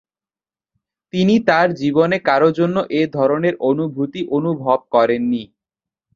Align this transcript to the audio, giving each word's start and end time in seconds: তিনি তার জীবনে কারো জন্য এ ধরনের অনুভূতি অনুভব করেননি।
তিনি 1.13 1.35
তার 1.47 1.67
জীবনে 1.81 2.17
কারো 2.27 2.49
জন্য 2.59 2.77
এ 2.91 3.13
ধরনের 3.17 3.55
অনুভূতি 3.69 4.21
অনুভব 4.37 4.79
করেননি। 4.93 5.43